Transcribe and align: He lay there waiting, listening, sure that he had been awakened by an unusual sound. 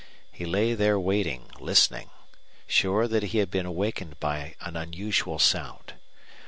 He 0.31 0.45
lay 0.45 0.73
there 0.73 0.99
waiting, 0.99 1.51
listening, 1.59 2.09
sure 2.65 3.07
that 3.07 3.21
he 3.21 3.37
had 3.37 3.51
been 3.51 3.67
awakened 3.67 4.19
by 4.19 4.55
an 4.59 4.75
unusual 4.75 5.37
sound. 5.37 5.93